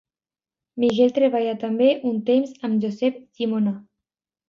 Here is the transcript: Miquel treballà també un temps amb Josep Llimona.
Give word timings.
Miquel 0.83 1.13
treballà 1.19 1.53
també 1.65 1.91
un 2.13 2.19
temps 2.33 2.59
amb 2.69 2.83
Josep 2.87 3.25
Llimona. 3.29 3.81